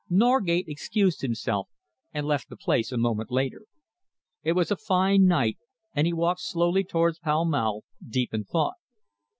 [0.09, 1.69] Norgate excused himself
[2.11, 3.67] and left the place a moment later.
[4.41, 5.59] It was a fine night,
[5.93, 8.77] and he walked slowly towards Pall Mall, deep in thought.